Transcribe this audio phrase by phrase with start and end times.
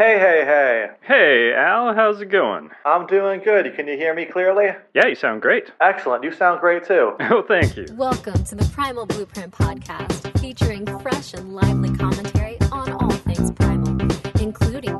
[0.00, 0.88] Hey, hey, hey.
[1.02, 2.70] Hey, Al, how's it going?
[2.86, 3.76] I'm doing good.
[3.76, 4.68] Can you hear me clearly?
[4.94, 5.72] Yeah, you sound great.
[5.78, 6.24] Excellent.
[6.24, 7.16] You sound great too.
[7.20, 7.84] Oh, thank you.
[7.96, 14.00] Welcome to the Primal Blueprint podcast, featuring fresh and lively commentary on all things primal,
[14.40, 14.98] including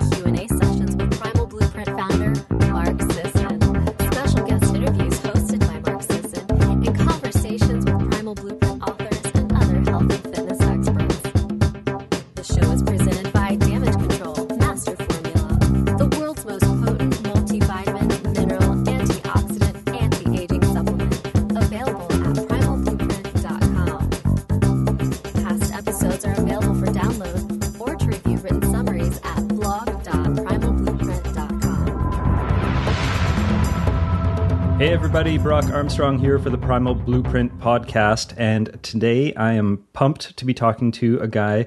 [35.10, 38.32] everybody, Brock Armstrong here for the Primal Blueprint podcast.
[38.36, 41.66] And today I am pumped to be talking to a guy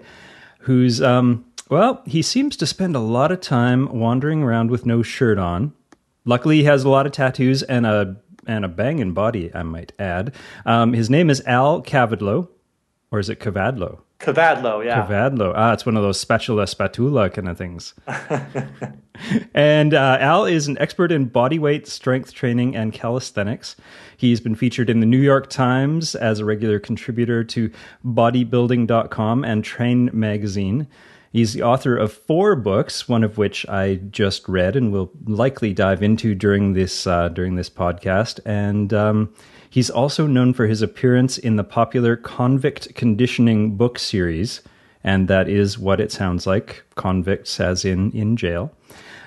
[0.59, 5.01] who's, um, well, he seems to spend a lot of time wandering around with no
[5.01, 5.73] shirt on.
[6.23, 8.15] Luckily, he has a lot of tattoos and a
[8.47, 10.33] and a banging body, I might add.
[10.65, 12.47] Um, his name is Al Kavadlo,
[13.11, 14.02] or is it Kavadlo?
[14.23, 15.05] Kavadlo, yeah.
[15.05, 15.51] Kavadlo.
[15.55, 17.93] Ah, it's one of those spatula spatula kind of things.
[19.53, 23.75] and uh, Al is an expert in body weight, strength training and calisthenics.
[24.15, 27.69] He's been featured in the New York Times as a regular contributor to
[28.05, 30.87] bodybuilding.com and Train magazine.
[31.33, 35.73] He's the author of four books, one of which I just read and will likely
[35.73, 38.39] dive into during this uh, during this podcast.
[38.45, 39.33] And um,
[39.73, 44.61] he's also known for his appearance in the popular Convict Conditioning book series,
[45.03, 48.71] and that is what it sounds like: convicts, as in in jail.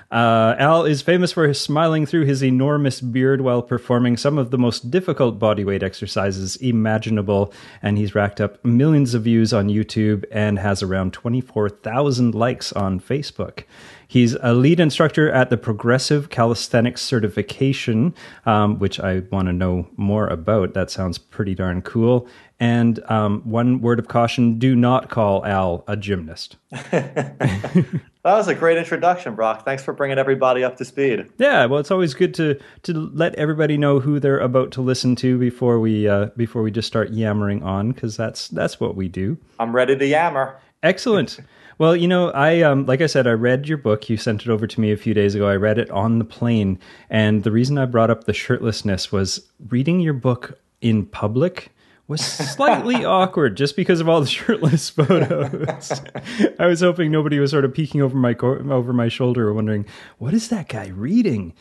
[0.08, 4.52] Uh, Al is famous for his smiling through his enormous beard while performing some of
[4.52, 7.52] the most difficult bodyweight exercises imaginable,
[7.82, 13.00] and he's racked up millions of views on YouTube and has around 24,000 likes on
[13.00, 13.64] Facebook.
[14.08, 19.88] He's a lead instructor at the Progressive Calisthenics Certification, um, which I want to know
[19.96, 20.74] more about.
[20.74, 22.28] That sounds pretty darn cool.
[22.58, 26.56] And um, one word of caution do not call Al a gymnast.
[28.26, 29.64] That was a great introduction, Brock.
[29.64, 31.30] Thanks for bringing everybody up to speed.
[31.38, 35.14] Yeah, well, it's always good to to let everybody know who they're about to listen
[35.16, 39.06] to before we uh, before we just start yammering on because that's that's what we
[39.06, 39.38] do.
[39.60, 40.58] I'm ready to yammer.
[40.82, 41.38] Excellent.
[41.78, 44.08] Well, you know, I um, like I said, I read your book.
[44.08, 45.48] You sent it over to me a few days ago.
[45.48, 46.78] I read it on the plane,
[47.10, 51.72] and the reason I brought up the shirtlessness was reading your book in public
[52.08, 56.00] was slightly awkward just because of all the shirtless photos.
[56.58, 59.86] I was hoping nobody was sort of peeking over my over my shoulder, wondering
[60.18, 61.52] what is that guy reading.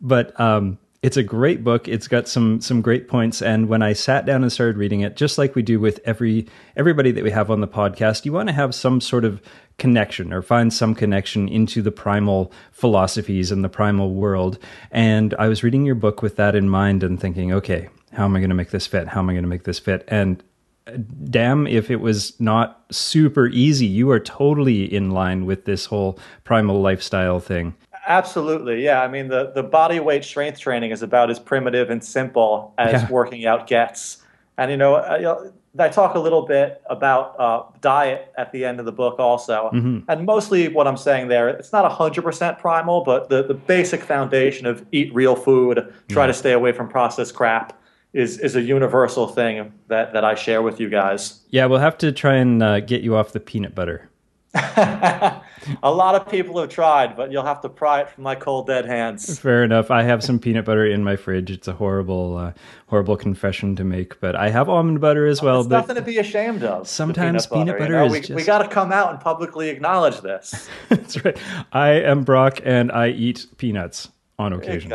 [0.00, 1.86] But um, it's a great book.
[1.86, 3.42] It's got some some great points.
[3.42, 6.46] And when I sat down and started reading it, just like we do with every
[6.76, 9.42] everybody that we have on the podcast, you want to have some sort of
[9.76, 14.58] connection or find some connection into the primal philosophies and the primal world.
[14.90, 18.34] And I was reading your book with that in mind and thinking, okay, how am
[18.34, 19.08] I going to make this fit?
[19.08, 20.04] How am I going to make this fit?
[20.08, 20.42] And
[20.86, 20.92] uh,
[21.28, 23.84] damn if it was not super easy.
[23.84, 27.74] You are totally in line with this whole primal lifestyle thing.
[28.06, 29.02] Absolutely, yeah.
[29.02, 33.02] I mean, the, the body weight strength training is about as primitive and simple as
[33.02, 33.08] Yeah.
[33.10, 34.18] working out gets.
[34.58, 38.52] And, you know, I, you know, I talk a little bit about uh, diet at
[38.52, 39.70] the end of the book also.
[40.06, 44.66] And mostly what I'm saying there, it's not 100% primal, but the, the basic foundation
[44.66, 47.76] of eat real food, try to stay away from processed crap
[48.12, 51.40] is, is a universal thing that, that I share with you guys.
[51.50, 54.08] Yeah, we'll have to try and uh, get you off the peanut butter.
[55.82, 58.66] a lot of people have tried, but you'll have to pry it from my cold
[58.66, 59.38] dead hands.
[59.40, 59.90] Fair enough.
[59.90, 61.50] I have some peanut butter in my fridge.
[61.50, 62.52] It's a horrible, uh,
[62.86, 65.60] horrible confession to make, but I have almond butter as well.
[65.60, 66.88] It's but nothing to be ashamed of.
[66.88, 68.06] Sometimes peanut butter you know?
[68.06, 70.68] is we, just- we got to come out and publicly acknowledge this.
[70.88, 71.36] that's right.
[71.72, 74.90] I am Brock, and I eat peanuts on occasion.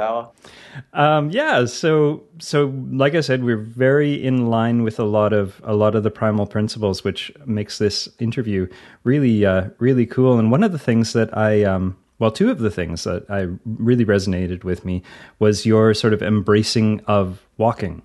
[0.93, 5.61] Um, yeah, so so like I said, we're very in line with a lot of
[5.63, 8.67] a lot of the primal principles, which makes this interview
[9.03, 10.37] really uh, really cool.
[10.39, 13.47] And one of the things that I um, well, two of the things that I
[13.65, 15.01] really resonated with me
[15.39, 18.01] was your sort of embracing of walking.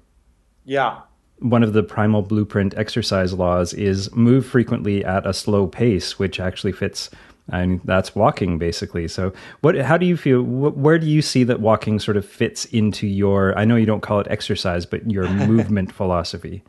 [0.65, 1.01] Yeah.
[1.41, 6.39] One of the primal blueprint exercise laws is move frequently at a slow pace, which
[6.39, 7.11] actually fits.
[7.53, 9.07] And that's walking basically.
[9.09, 9.75] So, what?
[9.77, 10.43] How do you feel?
[10.43, 13.57] Wh- where do you see that walking sort of fits into your?
[13.59, 16.63] I know you don't call it exercise, but your movement philosophy.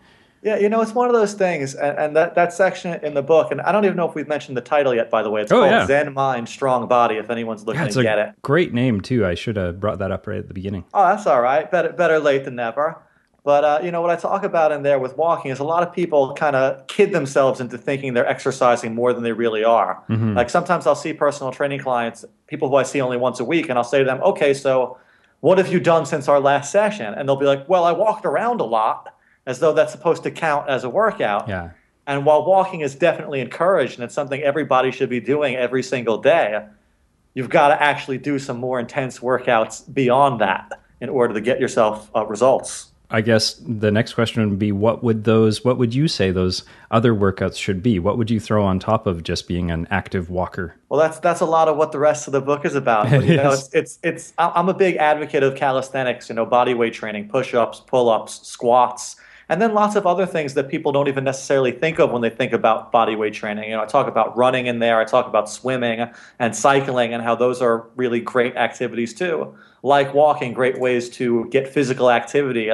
[0.43, 3.23] Yeah, you know, it's one of those things, and, and that, that section in the
[3.23, 5.41] book, and I don't even know if we've mentioned the title yet, by the way.
[5.41, 5.87] It's Oh, called yeah.
[5.87, 8.41] Zen Mind, Strong Body, if anyone's looking Yeah, it's to get a it.
[8.43, 9.25] great name too.
[9.25, 10.83] I should have brought that up right at the beginning.
[10.93, 11.71] Oh, that's all right.
[11.71, 13.01] Better, better late than never.
[13.45, 15.83] But uh, you know what I talk about in there with walking is a lot
[15.83, 20.03] of people kind of kid themselves into thinking they're exercising more than they really are.
[20.09, 20.33] Mm-hmm.
[20.33, 23.69] Like sometimes I'll see personal training clients, people who I see only once a week,
[23.69, 24.97] and I'll say to them, "Okay, so
[25.41, 28.25] what have you done since our last session?" And they'll be like, "Well, I walked
[28.25, 29.15] around a lot,"
[29.45, 31.47] as though that's supposed to count as a workout.
[31.47, 31.69] Yeah.
[32.07, 36.17] And while walking is definitely encouraged and it's something everybody should be doing every single
[36.17, 36.65] day,
[37.35, 41.59] you've got to actually do some more intense workouts beyond that in order to get
[41.59, 42.91] yourself uh, results.
[43.09, 46.63] I guess the next question would be what would those what would you say those
[46.91, 47.99] other workouts should be?
[47.99, 50.75] What would you throw on top of just being an active walker?
[50.89, 53.05] Well, that's that's a lot of what the rest of the book is about.
[53.25, 56.93] You know, it's, it's it's I'm a big advocate of calisthenics, you know, body weight
[56.93, 59.15] training, push-ups, pull-ups, squats,
[59.49, 62.29] and then lots of other things that people don't even necessarily think of when they
[62.29, 63.69] think about body weight training.
[63.69, 66.07] You know, I talk about running in there, I talk about swimming
[66.39, 69.55] and cycling and how those are really great activities too.
[69.83, 72.71] Like walking, great ways to get physical activity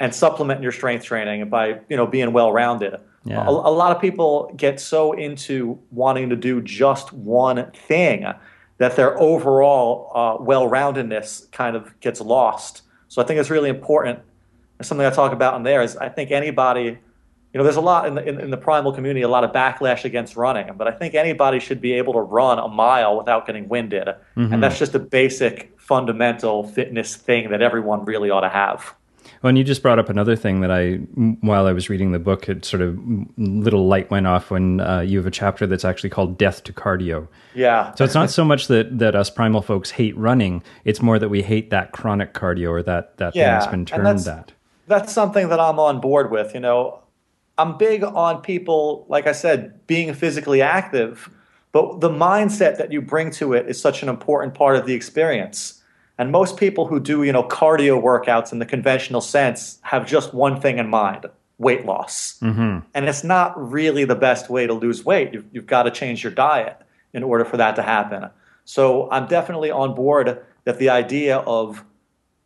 [0.00, 2.96] and supplement your strength training by you know being well rounded.
[3.24, 3.44] Yeah.
[3.44, 8.26] A, a, lot of people get so into wanting to do just one thing
[8.78, 12.82] that their overall uh, well roundedness kind of gets lost.
[13.08, 14.20] So I think it's really important.
[14.78, 17.80] And something I talk about in there is I think anybody, you know, there's a
[17.80, 20.86] lot in the, in, in the primal community, a lot of backlash against running, but
[20.86, 24.06] I think anybody should be able to run a mile without getting winded.
[24.06, 24.54] Mm-hmm.
[24.54, 28.94] And that's just a basic fundamental fitness thing that everyone really ought to have.
[29.42, 30.94] Well, and you just brought up another thing that I,
[31.40, 32.98] while I was reading the book, it sort of
[33.36, 36.72] little light went off when uh, you have a chapter that's actually called "Death to
[36.72, 37.94] Cardio." Yeah.
[37.94, 41.28] So it's not so much that that us primal folks hate running; it's more that
[41.28, 43.42] we hate that chronic cardio or that that yeah.
[43.42, 44.52] thing that's been termed that's, that.
[44.88, 46.52] That's something that I'm on board with.
[46.54, 47.00] You know,
[47.56, 51.30] I'm big on people, like I said, being physically active,
[51.70, 54.94] but the mindset that you bring to it is such an important part of the
[54.94, 55.77] experience
[56.18, 60.34] and most people who do, you know, cardio workouts in the conventional sense have just
[60.34, 61.26] one thing in mind
[61.58, 62.38] weight loss.
[62.40, 62.86] Mm-hmm.
[62.94, 65.32] And it's not really the best way to lose weight.
[65.32, 66.80] You've, you've got to change your diet
[67.12, 68.30] in order for that to happen.
[68.64, 71.84] So I'm definitely on board that the idea of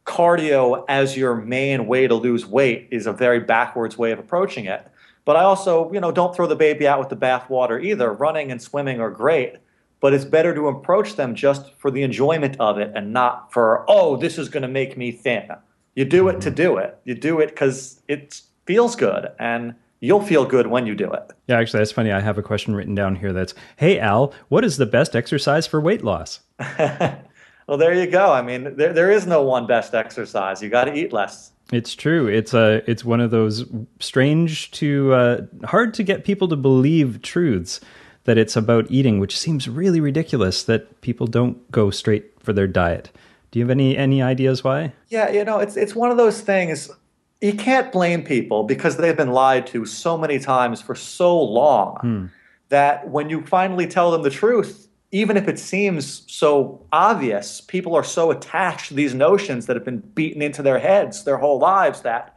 [0.06, 4.64] cardio as your main way to lose weight is a very backwards way of approaching
[4.64, 4.86] it.
[5.24, 8.12] But I also, you know, don't throw the baby out with the bathwater either.
[8.12, 9.56] Running and swimming are great,
[10.02, 13.84] but it's better to approach them just for the enjoyment of it and not for,
[13.88, 15.48] oh, this is going to make me thin.
[15.94, 16.98] You do it to do it.
[17.04, 21.32] You do it because it feels good and you'll feel good when you do it.
[21.46, 22.10] Yeah, actually, that's funny.
[22.10, 25.68] I have a question written down here that's, hey, Al, what is the best exercise
[25.68, 26.40] for weight loss?
[26.58, 28.32] well, there you go.
[28.32, 30.60] I mean, there, there is no one best exercise.
[30.60, 31.52] You got to eat less.
[31.72, 32.26] It's true.
[32.26, 33.64] It's a it's one of those
[33.98, 37.80] strange to uh, hard to get people to believe truths
[38.24, 42.66] that it's about eating, which seems really ridiculous that people don't go straight for their
[42.66, 43.10] diet.
[43.50, 44.92] Do you have any any ideas why?
[45.08, 46.90] Yeah, you know, it's it's one of those things
[47.42, 51.96] you can't blame people because they've been lied to so many times for so long
[52.00, 52.26] hmm.
[52.68, 57.96] that when you finally tell them the truth, even if it seems so obvious, people
[57.96, 61.58] are so attached to these notions that have been beaten into their heads their whole
[61.58, 62.34] lives that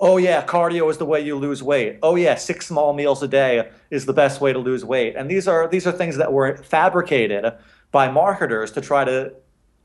[0.00, 1.98] oh yeah, cardio is the way you lose weight.
[2.02, 5.16] Oh yeah, six small meals a day is the best way to lose weight.
[5.16, 7.52] And these are these are things that were fabricated
[7.90, 9.32] by marketers to try to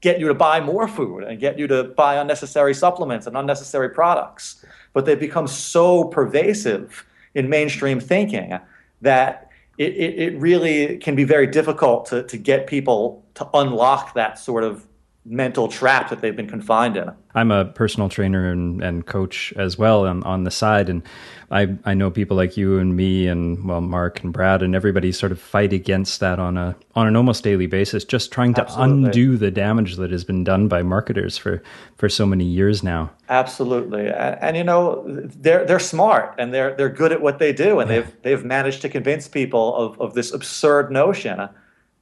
[0.01, 3.89] get you to buy more food and get you to buy unnecessary supplements and unnecessary
[3.89, 4.63] products.
[4.91, 8.59] But they've become so pervasive in mainstream thinking
[9.01, 14.13] that it, it, it really can be very difficult to, to get people to unlock
[14.13, 14.85] that sort of
[15.25, 17.09] mental trap that they've been confined in.
[17.33, 20.89] I'm a personal trainer and, and coach as well on, on the side.
[20.89, 21.01] And
[21.49, 25.13] I, I know people like you and me and well, Mark and Brad and everybody
[25.13, 28.61] sort of fight against that on a, on an almost daily basis, just trying to
[28.63, 29.05] Absolutely.
[29.05, 31.63] undo the damage that has been done by marketers for,
[31.95, 33.09] for so many years now.
[33.29, 34.07] Absolutely.
[34.07, 37.79] And, and you know, they're, they're smart and they're, they're good at what they do.
[37.79, 41.47] And they've, they've managed to convince people of, of this absurd notion.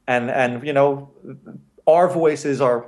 [0.08, 1.10] And, and, you know,
[1.86, 2.86] our voices are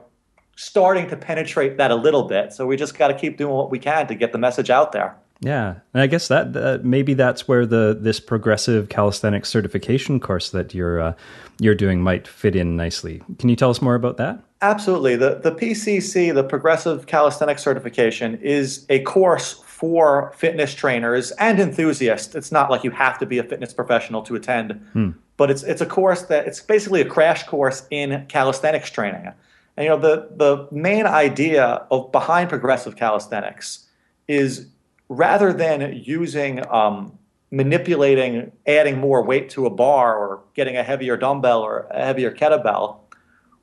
[0.56, 2.52] starting to penetrate that a little bit.
[2.52, 4.92] So we just got to keep doing what we can to get the message out
[4.92, 5.16] there.
[5.40, 10.50] Yeah, and I guess that uh, maybe that's where the this progressive calisthenics certification course
[10.50, 11.14] that you're uh,
[11.58, 13.20] you're doing might fit in nicely.
[13.38, 14.38] Can you tell us more about that?
[14.62, 15.16] Absolutely.
[15.16, 22.34] The the PCC, the Progressive Calisthenics Certification, is a course for fitness trainers and enthusiasts.
[22.34, 25.10] It's not like you have to be a fitness professional to attend, Hmm.
[25.36, 29.32] but it's it's a course that it's basically a crash course in calisthenics training.
[29.76, 33.86] And you know the the main idea of behind progressive calisthenics
[34.28, 34.68] is
[35.08, 37.18] rather than using um,
[37.50, 42.32] manipulating adding more weight to a bar or getting a heavier dumbbell or a heavier
[42.32, 42.98] kettlebell,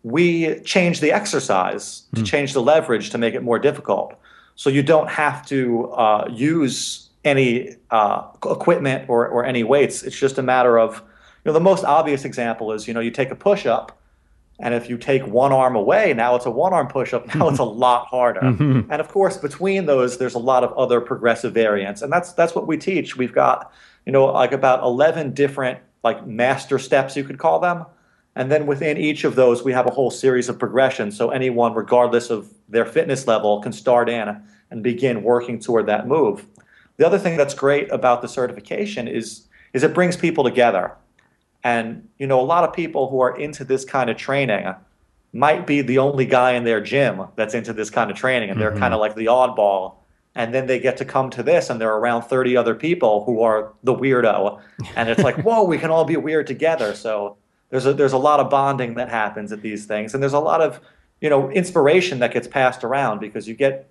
[0.03, 4.15] we change the exercise to change the leverage to make it more difficult.
[4.56, 10.03] so you don't have to uh, use any uh, equipment or, or any weights.
[10.03, 13.12] It's just a matter of, you know, the most obvious example is, you know, you
[13.12, 14.00] take a push up,
[14.62, 17.34] and if you take one arm away, now it's a one arm push up.
[17.34, 18.41] Now it's a lot harder.
[18.41, 18.91] Mm-hmm.
[18.91, 22.53] And of course, between those, there's a lot of other progressive variants, and that's that's
[22.53, 23.18] what we teach.
[23.18, 23.74] We've got,
[24.06, 27.86] you know, like about 11 different like master steps, you could call them.
[28.36, 31.18] And then within each of those, we have a whole series of progressions.
[31.18, 36.08] So anyone, regardless of their fitness level, can start in and begin working toward that
[36.08, 36.46] move.
[36.98, 40.94] The other thing that's great about the certification is, is it brings people together.
[41.63, 44.74] And you know, a lot of people who are into this kind of training
[45.34, 48.60] might be the only guy in their gym that's into this kind of training, and
[48.60, 48.80] they're mm-hmm.
[48.80, 49.96] kind of like the oddball.
[50.34, 53.41] And then they get to come to this, and they're around 30 other people who
[53.41, 54.62] are the weirdo,
[54.96, 56.96] and it's like, whoa, we can all be weird together.
[56.96, 57.38] So
[57.70, 60.39] there's a there's a lot of bonding that happens at these things, and there's a
[60.39, 60.80] lot of
[61.20, 63.89] you know inspiration that gets passed around because you get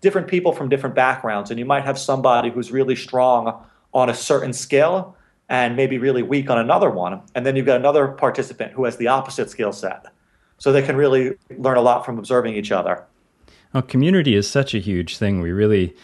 [0.00, 4.14] different people from different backgrounds, and you might have somebody who's really strong on a
[4.14, 5.16] certain skill
[5.50, 7.20] and maybe really weak on another one.
[7.34, 10.06] And then you've got another participant who has the opposite skill set.
[10.58, 13.04] So they can really learn a lot from observing each other.
[13.74, 15.40] Well, community is such a huge thing.
[15.40, 15.94] We really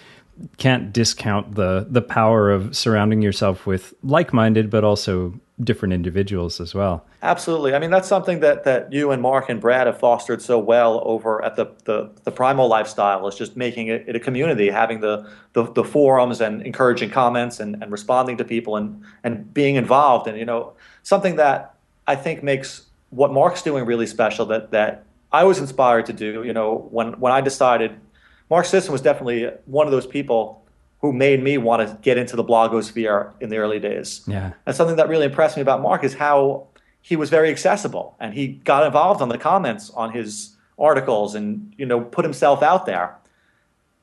[0.58, 5.32] can't discount the the power of surrounding yourself with like-minded but also
[5.62, 7.06] different individuals as well.
[7.22, 7.74] Absolutely.
[7.74, 11.00] I mean, that's something that, that you and Mark and Brad have fostered so well
[11.04, 15.00] over at the, the, the Primal lifestyle is just making it, it, a community, having
[15.00, 19.76] the, the, the forums and encouraging comments and, and responding to people and, and being
[19.76, 20.26] involved.
[20.26, 21.74] And, you know, something that
[22.06, 26.44] I think makes what Mark's doing really special that, that I was inspired to do,
[26.44, 27.98] you know, when, when I decided
[28.50, 30.65] Mark Sisson was definitely one of those people
[31.06, 34.22] who made me want to get into the blogosphere in the early days.
[34.26, 34.54] Yeah.
[34.66, 36.66] And something that really impressed me about Mark is how
[37.00, 41.72] he was very accessible and he got involved on the comments on his articles and
[41.78, 43.16] you know put himself out there.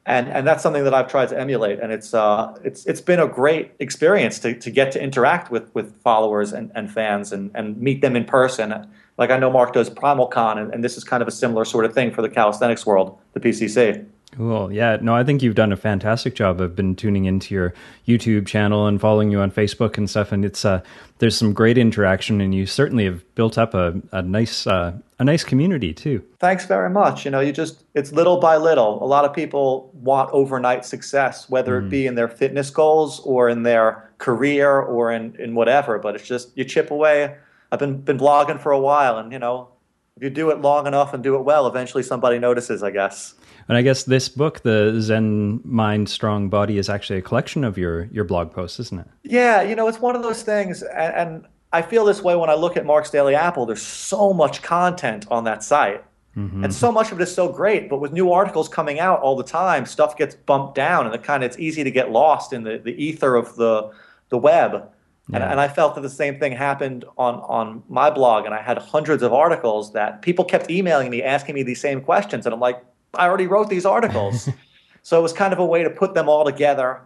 [0.06, 3.20] And and that's something that I've tried to emulate and it's uh it's it's been
[3.20, 7.52] a great experience to, to get to interact with with followers and, and fans and,
[7.54, 8.88] and meet them in person.
[9.18, 11.84] Like I know Mark does PrimalCon and, and this is kind of a similar sort
[11.84, 14.06] of thing for the calisthenics world, the PCC.
[14.36, 14.72] Cool.
[14.72, 14.98] Yeah.
[15.00, 16.60] No, I think you've done a fantastic job.
[16.60, 17.74] I've been tuning into your
[18.08, 20.82] YouTube channel and following you on Facebook and stuff, and it's uh,
[21.20, 25.24] there's some great interaction, and you certainly have built up a, a nice uh, a
[25.24, 26.24] nice community too.
[26.40, 27.26] Thanks very much.
[27.26, 29.04] You know, you just it's little by little.
[29.04, 31.86] A lot of people want overnight success, whether mm.
[31.86, 36.00] it be in their fitness goals or in their career or in in whatever.
[36.00, 37.36] But it's just you chip away.
[37.72, 39.70] I've been been blogging for a while, and you know,
[40.18, 42.82] if you do it long enough and do it well, eventually somebody notices.
[42.82, 43.36] I guess.
[43.68, 47.78] And I guess this book, the Zen Mind Strong Body, is actually a collection of
[47.78, 49.08] your your blog posts, isn't it?
[49.24, 52.50] Yeah, you know, it's one of those things, and, and I feel this way when
[52.50, 53.66] I look at Mark's Daily Apple.
[53.66, 56.04] There's so much content on that site.
[56.38, 56.64] Mm-hmm.
[56.64, 59.36] And so much of it is so great, but with new articles coming out all
[59.36, 62.54] the time, stuff gets bumped down, and it kind of it's easy to get lost
[62.54, 63.92] in the, the ether of the
[64.30, 64.90] the web.
[65.30, 65.38] Yeah.
[65.38, 68.62] And, and, I felt that the same thing happened on, on my blog, and I
[68.62, 72.54] had hundreds of articles that people kept emailing me asking me these same questions, and
[72.54, 74.50] I'm like, I already wrote these articles.
[75.02, 77.02] so it was kind of a way to put them all together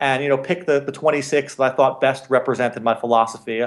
[0.00, 3.64] and you know pick the, the 26 that I thought best represented my philosophy.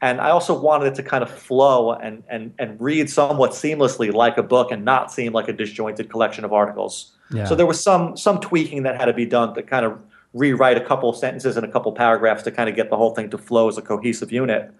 [0.00, 4.12] And I also wanted it to kind of flow and, and, and read somewhat seamlessly
[4.12, 7.12] like a book and not seem like a disjointed collection of articles.
[7.32, 7.46] Yeah.
[7.46, 9.98] So there was some some tweaking that had to be done to kind of
[10.34, 13.30] rewrite a couple sentences and a couple paragraphs to kind of get the whole thing
[13.30, 14.72] to flow as a cohesive unit.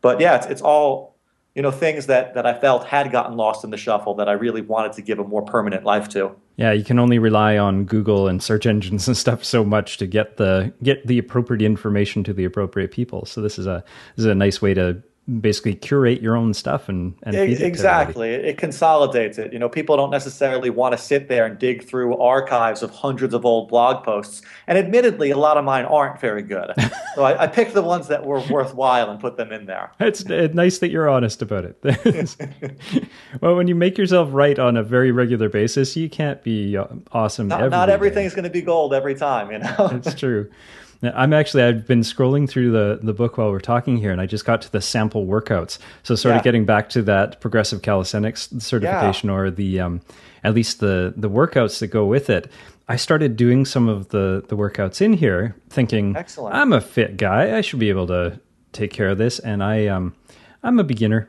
[0.00, 1.13] But yeah, it's, it's all
[1.54, 4.32] you know things that that I felt had gotten lost in the shuffle that I
[4.32, 6.34] really wanted to give a more permanent life to.
[6.56, 10.06] Yeah, you can only rely on Google and search engines and stuff so much to
[10.06, 13.24] get the get the appropriate information to the appropriate people.
[13.26, 13.84] So this is a
[14.16, 15.02] this is a nice way to
[15.40, 18.28] basically curate your own stuff and, and exactly.
[18.30, 19.54] It, it, consolidates it.
[19.54, 23.32] You know people don't necessarily want to sit there and dig through archives of hundreds
[23.32, 26.72] of old blog posts and admittedly a lot of mine aren't very good.
[27.14, 29.92] So I, I, picked the ones that were worthwhile and put them in there.
[30.00, 33.06] It's, it's nice that you're honest about it.
[33.40, 36.86] Well when you make yourself write on a very regular basis you can't be uh,
[37.12, 39.90] awesome not, not everything's going to be gold every time you know?
[39.92, 40.50] It's true
[41.08, 44.26] I'm actually I've been scrolling through the the book while we're talking here, and I
[44.26, 45.78] just got to the sample workouts.
[46.02, 46.38] So sort yeah.
[46.38, 49.34] of getting back to that progressive calisthenics certification, yeah.
[49.34, 50.00] or the um,
[50.42, 52.50] at least the the workouts that go with it.
[52.86, 56.54] I started doing some of the the workouts in here, thinking, Excellent.
[56.54, 57.56] I'm a fit guy.
[57.56, 58.38] I should be able to
[58.72, 60.14] take care of this, and I um,
[60.62, 61.28] I'm a beginner.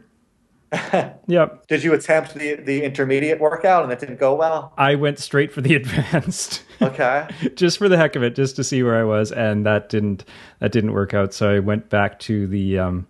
[1.28, 1.68] yep.
[1.68, 4.74] Did you attempt the the intermediate workout and it didn't go well?
[4.78, 6.64] I went straight for the advanced.
[6.82, 7.28] Okay.
[7.56, 10.26] just for the heck of it, just to see where I was, and that didn't
[10.60, 11.34] that didn't work out.
[11.34, 13.08] So I went back to the um,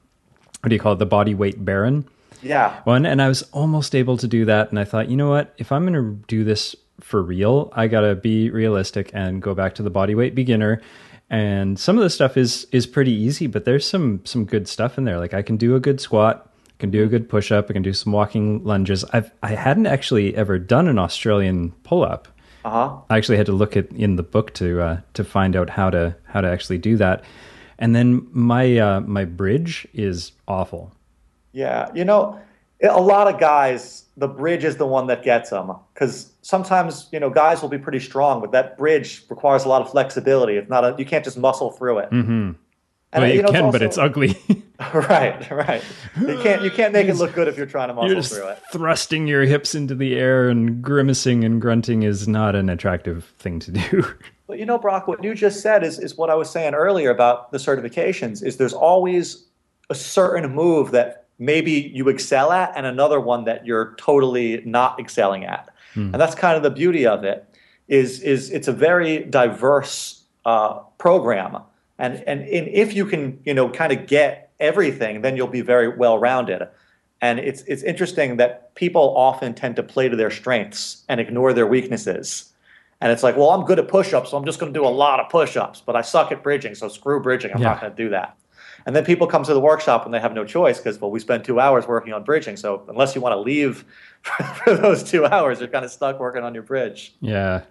[0.61, 0.99] what do you call it?
[0.99, 2.07] The body weight baron.
[2.41, 2.81] Yeah.
[2.83, 5.55] One, and I was almost able to do that, and I thought, you know what?
[5.57, 7.71] If I'm going to do this for real.
[7.75, 10.81] I gotta be realistic and go back to the body weight beginner.
[11.29, 14.97] And some of the stuff is is pretty easy, but there's some some good stuff
[14.97, 15.19] in there.
[15.19, 17.73] Like I can do a good squat, I can do a good push up, I
[17.73, 19.05] can do some walking lunges.
[19.05, 22.27] I've I hadn't actually ever done an Australian pull up.
[22.65, 22.97] Uh-huh.
[23.09, 25.89] I actually had to look at in the book to uh, to find out how
[25.89, 27.23] to how to actually do that.
[27.79, 30.91] And then my uh, my bridge is awful.
[31.53, 32.39] Yeah, you know,
[32.83, 37.19] a lot of guys, the bridge is the one that gets them because sometimes you
[37.19, 40.55] know guys will be pretty strong, but that bridge requires a lot of flexibility.
[40.55, 42.11] It's not a you can't just muscle through it.
[42.11, 42.51] Mm-hmm.
[43.15, 44.37] And, well, you, know, can, it's also, but it's ugly.
[44.93, 45.81] right, right.
[46.19, 48.61] You can't you can't make it look good if you're trying to muscle through it.
[48.73, 53.59] Thrusting your hips into the air and grimacing and grunting is not an attractive thing
[53.59, 54.05] to do.
[54.47, 57.09] But you know, Brock, what you just said is, is what I was saying earlier
[57.09, 58.43] about the certifications.
[58.43, 59.43] Is there's always
[59.89, 64.99] a certain move that maybe you excel at, and another one that you're totally not
[64.99, 65.73] excelling at.
[65.95, 66.11] Hmm.
[66.13, 67.49] And that's kind of the beauty of it.
[67.87, 71.63] Is is it's a very diverse uh, program
[71.97, 75.61] and, and, and if you can, you know, kind of get everything, then you'll be
[75.61, 76.67] very well rounded.
[77.21, 81.53] And it's, it's interesting that people often tend to play to their strengths and ignore
[81.53, 82.51] their weaknesses.
[83.01, 84.85] And it's like, well, I'm good at push ups, so I'm just going to do
[84.85, 87.51] a lot of push ups, but I suck at bridging, so screw bridging.
[87.53, 87.69] I'm yeah.
[87.69, 88.37] not going to do that.
[88.85, 91.19] And then people come to the workshop and they have no choice because, well, we
[91.19, 92.55] spend two hours working on bridging.
[92.55, 93.83] So unless you want to leave
[94.21, 97.15] for those two hours, you're kind of stuck working on your bridge.
[97.19, 97.61] Yeah.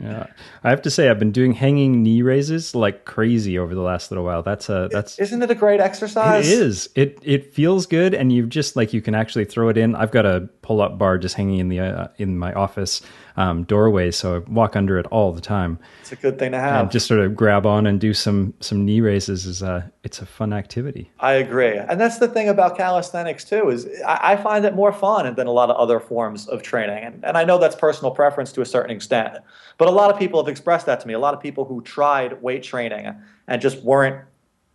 [0.00, 0.28] Yeah,
[0.62, 4.12] I have to say I've been doing hanging knee raises like crazy over the last
[4.12, 4.44] little while.
[4.44, 6.48] That's a that's isn't it a great exercise?
[6.48, 6.88] It is.
[6.94, 9.96] It it feels good, and you just like you can actually throw it in.
[9.96, 13.00] I've got a pull up bar just hanging in the uh, in my office
[13.38, 15.78] um, doorway, so I walk under it all the time.
[16.02, 16.82] It's a good thing to have.
[16.82, 20.20] And just sort of grab on and do some some knee raises is a it's
[20.20, 21.10] a fun activity.
[21.20, 24.92] I agree, and that's the thing about calisthenics too is I, I find it more
[24.92, 28.10] fun than a lot of other forms of training, and, and I know that's personal
[28.10, 29.38] preference to a certain extent,
[29.78, 31.14] but a lot of people have expressed that to me.
[31.14, 33.14] A lot of people who tried weight training
[33.46, 34.22] and just weren't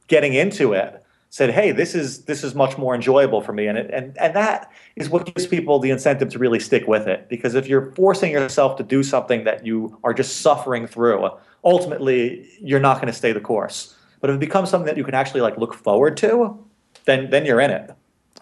[0.07, 1.02] getting into it
[1.33, 4.35] said, "Hey, this is this is much more enjoyable for me," and it, and and
[4.35, 7.27] that is what gives people the incentive to really stick with it.
[7.27, 11.27] Because if you're forcing yourself to do something that you are just suffering through,
[11.63, 13.95] ultimately you're not going to stay the course.
[14.21, 16.55] But if it becomes something that you can actually like look forward to,
[17.05, 17.89] then then you're in it.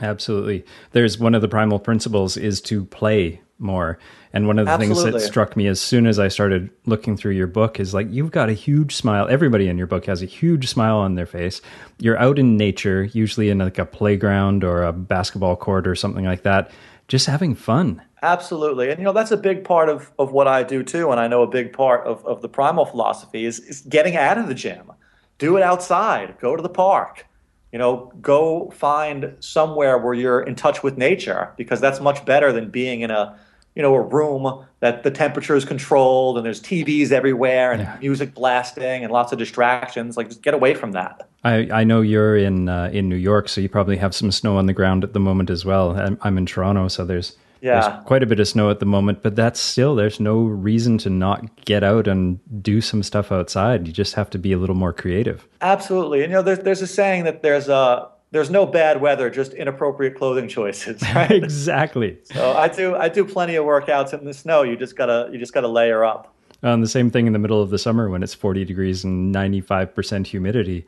[0.01, 0.65] Absolutely.
[0.91, 3.99] There's one of the primal principles is to play more.
[4.33, 5.11] And one of the Absolutely.
[5.11, 8.07] things that struck me as soon as I started looking through your book is like
[8.09, 9.27] you've got a huge smile.
[9.29, 11.61] Everybody in your book has a huge smile on their face.
[11.99, 16.25] You're out in nature, usually in like a playground or a basketball court or something
[16.25, 16.71] like that,
[17.07, 18.01] just having fun.
[18.23, 18.89] Absolutely.
[18.89, 21.11] And you know, that's a big part of, of what I do too.
[21.11, 24.37] And I know a big part of, of the primal philosophy is, is getting out
[24.37, 24.91] of the gym.
[25.37, 26.37] Do it outside.
[26.39, 27.25] Go to the park
[27.71, 32.51] you know, go find somewhere where you're in touch with nature because that's much better
[32.51, 33.39] than being in a
[33.75, 37.97] you know, a room that the temperature is controlled and there's TVs everywhere and yeah.
[38.01, 40.17] music blasting and lots of distractions.
[40.17, 41.29] Like, just get away from that.
[41.43, 44.57] I, I know you're in uh, in New York, so you probably have some snow
[44.57, 45.97] on the ground at the moment as well.
[45.97, 47.79] I'm, I'm in Toronto, so there's yeah.
[47.79, 49.23] there's quite a bit of snow at the moment.
[49.23, 53.87] But that's still there's no reason to not get out and do some stuff outside.
[53.87, 55.47] You just have to be a little more creative.
[55.61, 59.29] Absolutely, and you know, there's there's a saying that there's a there's no bad weather,
[59.29, 61.01] just inappropriate clothing choices.
[61.15, 61.31] Right?
[61.31, 62.17] exactly.
[62.23, 64.63] So I do I do plenty of workouts in the snow.
[64.63, 66.33] You just gotta you just gotta layer up.
[66.63, 69.33] Um, the same thing in the middle of the summer when it's 40 degrees and
[69.33, 70.85] 95% humidity.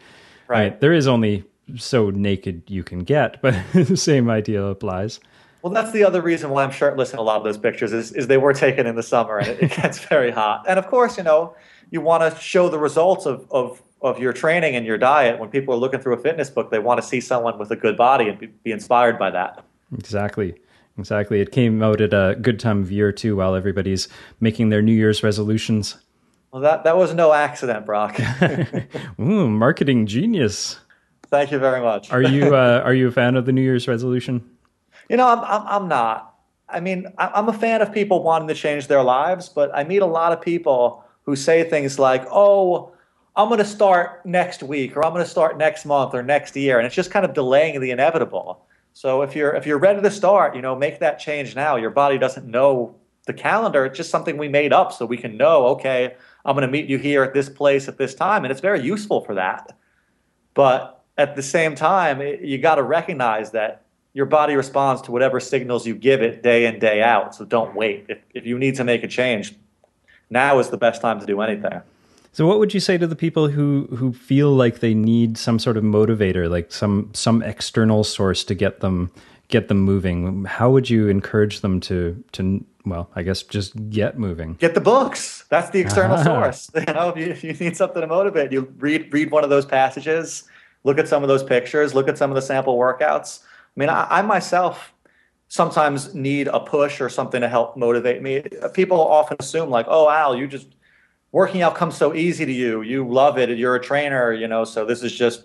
[0.48, 0.60] Right.
[0.60, 0.80] right.
[0.80, 1.44] There is only
[1.78, 5.20] so naked you can get, but the same idea applies.
[5.64, 8.12] Well, that's the other reason why I'm shirtless in a lot of those pictures is,
[8.12, 10.66] is they were taken in the summer and it, it gets very hot.
[10.68, 11.56] And of course, you know,
[11.90, 15.50] you want to show the results of, of of your training and your diet, when
[15.50, 17.96] people are looking through a fitness book, they want to see someone with a good
[17.96, 19.64] body and be, inspired by that.
[19.98, 20.56] Exactly.
[21.00, 21.42] Exactly.
[21.42, 24.08] It came out at a good time of year too, while everybody's
[24.40, 25.98] making their New Year's resolutions.
[26.52, 28.20] Well, that that was no accident, Brock.
[29.20, 30.80] Ooh, marketing genius.
[31.32, 32.12] Thank you very much.
[32.12, 34.48] are you uh, are you a fan of the New Year's resolution?
[35.10, 36.36] You know, I'm I'm, I'm not.
[36.70, 40.02] I mean, I'm a fan of people wanting to change their lives, but I meet
[40.04, 42.94] a lot of people who say things like, "Oh,
[43.36, 46.56] I'm going to start next week or I'm going to start next month or next
[46.56, 46.78] year.
[46.78, 48.66] And it's just kind of delaying the inevitable.
[48.94, 51.76] So if you're if you're ready to start, you know, make that change now.
[51.76, 53.86] Your body doesn't know the calendar.
[53.86, 56.16] It's just something we made up so we can know, okay,
[56.46, 58.82] I'm going to meet you here at this place at this time and it's very
[58.82, 59.76] useful for that.
[60.54, 65.40] But at the same time, you got to recognize that your body responds to whatever
[65.40, 67.34] signals you give it day in day out.
[67.34, 68.06] So don't wait.
[68.10, 69.56] If if you need to make a change,
[70.30, 71.82] now is the best time to do anything.
[72.34, 75.60] So, what would you say to the people who who feel like they need some
[75.60, 79.12] sort of motivator, like some some external source to get them
[79.50, 84.18] get them moving, how would you encourage them to to well, I guess just get
[84.18, 84.56] moving.
[84.56, 85.46] Get the books.
[85.50, 86.24] That's the external ah.
[86.24, 86.72] source.
[86.76, 89.52] You know, if you, if you need something to motivate you, read read one of
[89.52, 90.44] those passages,
[90.84, 93.42] look at some of those pictures, look at some of the sample workouts.
[93.44, 94.92] I mean, I, I myself
[95.50, 98.44] sometimes need a push or something to help motivate me.
[98.74, 100.68] People often assume like, "Oh, Al, you just
[101.34, 102.82] working out comes so easy to you.
[102.82, 103.50] You love it.
[103.50, 104.64] You're a trainer, you know.
[104.64, 105.44] So this is just."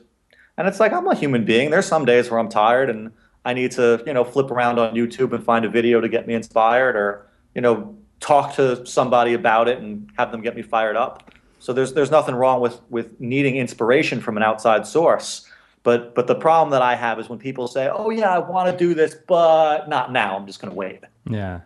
[0.57, 1.71] And it's like I'm a human being.
[1.71, 3.13] There's some days where I'm tired and
[3.45, 6.27] I need to, you know, flip around on YouTube and find a video to get
[6.27, 10.63] me inspired or you know, talk to somebody about it and have them get me
[10.63, 11.33] fired up.
[11.59, 15.45] So there's there's nothing wrong with with needing inspiration from an outside source.
[15.83, 18.71] But but the problem that I have is when people say, "Oh yeah, I want
[18.71, 20.37] to do this, but not now.
[20.37, 21.61] I'm just going to wait." Yeah.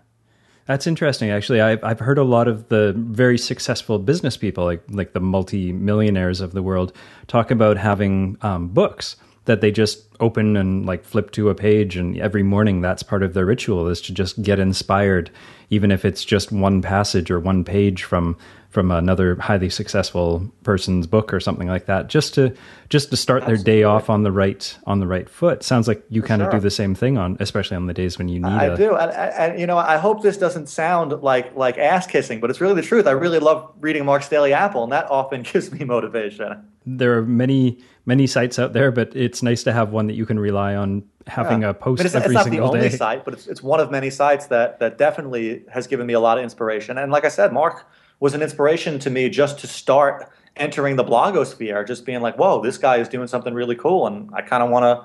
[0.72, 1.28] That's interesting.
[1.28, 5.20] Actually, I've I've heard a lot of the very successful business people, like like the
[5.20, 6.94] multi millionaires of the world,
[7.26, 11.98] talk about having um, books that they just open and like flip to a page
[11.98, 15.30] and every morning that's part of their ritual is to just get inspired
[15.68, 18.36] even if it's just one passage or one page from
[18.72, 22.56] from another highly successful person's book or something like that just to
[22.88, 23.64] just to start Absolutely.
[23.64, 26.48] their day off on the right on the right foot sounds like you kind sure.
[26.48, 28.76] of do the same thing on especially on the days when you need I a,
[28.76, 32.48] do and, and, you know I hope this doesn't sound like like ass kissing but
[32.48, 35.70] it's really the truth I really love reading Mark's Daily Apple and that often gives
[35.70, 40.06] me motivation there are many many sites out there but it's nice to have one
[40.06, 41.68] that you can rely on having yeah.
[41.68, 42.96] a post it's, every it's single not the day.
[42.96, 46.20] site but it's, it's one of many sites that that definitely has given me a
[46.20, 47.86] lot of inspiration and like I said Mark
[48.22, 52.62] was an inspiration to me just to start entering the blogosphere, just being like, whoa,
[52.62, 55.04] this guy is doing something really cool, and I kind of want to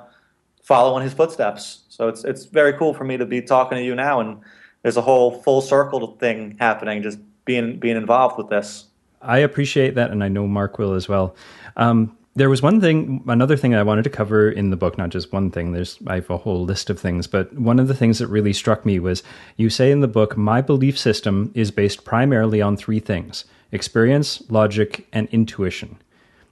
[0.63, 1.85] follow in his footsteps.
[1.89, 4.39] So it's it's very cool for me to be talking to you now, and
[4.83, 8.85] there's a whole full circle thing happening, just being being involved with this.
[9.19, 11.35] I appreciate that, and I know Mark will as well.
[11.75, 15.09] Um, there was one thing, another thing I wanted to cover in the book, not
[15.09, 15.71] just one thing.
[15.71, 18.53] There's, I have a whole list of things, but one of the things that really
[18.53, 19.23] struck me was
[19.55, 24.41] you say in the book, my belief system is based primarily on three things experience,
[24.49, 25.97] logic, and intuition.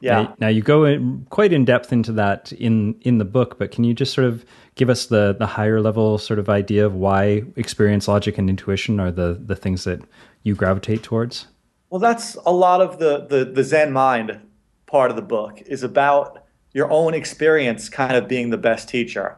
[0.01, 0.23] Yeah.
[0.23, 3.71] Now, now you go in, quite in depth into that in, in the book, but
[3.71, 4.43] can you just sort of
[4.73, 8.99] give us the, the higher level sort of idea of why experience, logic, and intuition
[8.99, 10.01] are the, the things that
[10.41, 11.45] you gravitate towards?
[11.91, 14.41] Well, that's a lot of the, the, the Zen mind
[14.95, 19.35] part of the book is about your own experience kind of being the best teacher.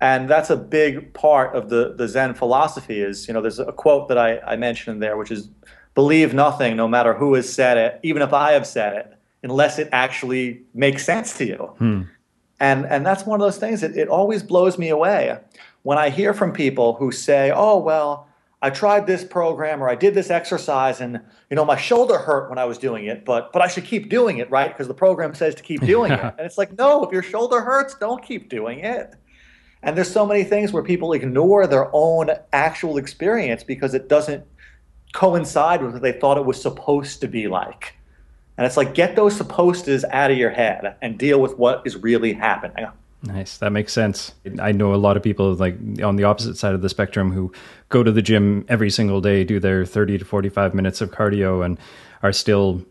[0.00, 3.72] And that's a big part of the, the Zen philosophy is, you know, there's a
[3.72, 5.50] quote that I, I mentioned there, which is
[5.96, 9.80] believe nothing, no matter who has said it, even if I have said it, unless
[9.80, 11.74] it actually makes sense to you.
[11.78, 12.02] Hmm.
[12.60, 15.36] And, and that's one of those things that it always blows me away
[15.82, 18.25] when I hear from people who say, oh, well,
[18.62, 22.48] I tried this program or I did this exercise and you know my shoulder hurt
[22.48, 24.68] when I was doing it, but but I should keep doing it, right?
[24.68, 26.20] Because the program says to keep doing it.
[26.38, 29.14] And it's like, no, if your shoulder hurts, don't keep doing it.
[29.82, 34.44] And there's so many things where people ignore their own actual experience because it doesn't
[35.12, 37.94] coincide with what they thought it was supposed to be like.
[38.56, 41.82] And it's like get those supposed tos out of your head and deal with what
[41.84, 42.86] is really happening.
[43.22, 43.58] Nice.
[43.58, 44.34] That makes sense.
[44.60, 47.52] I know a lot of people like on the opposite side of the spectrum who
[47.88, 51.64] go to the gym every single day, do their 30 to 45 minutes of cardio
[51.64, 51.78] and
[52.22, 52.84] are still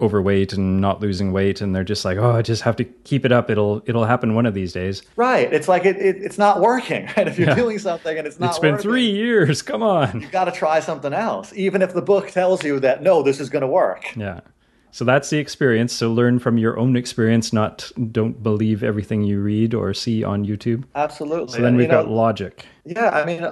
[0.00, 3.26] overweight and not losing weight and they're just like, "Oh, I just have to keep
[3.26, 3.50] it up.
[3.50, 5.52] It'll it'll happen one of these days." Right.
[5.52, 7.08] It's like it, it it's not working.
[7.16, 7.54] And if you're yeah.
[7.54, 9.62] doing something and it's not It's been working, 3 years.
[9.62, 10.20] Come on.
[10.22, 13.40] You got to try something else even if the book tells you that no, this
[13.40, 14.04] is going to work.
[14.16, 14.40] Yeah.
[14.92, 15.92] So that's the experience.
[15.92, 20.44] So learn from your own experience, not don't believe everything you read or see on
[20.44, 20.84] YouTube.
[20.94, 21.56] Absolutely.
[21.56, 22.66] So then we've got logic.
[22.84, 23.46] Yeah, I mean,